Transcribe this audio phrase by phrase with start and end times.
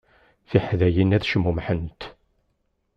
[0.49, 2.01] Tiḥdayin ad cmumḥent.